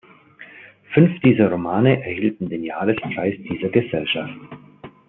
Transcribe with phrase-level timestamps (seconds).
[0.95, 4.33] Fünf dieser Romane erhielten den Jahrespreis dieser Gesellschaft.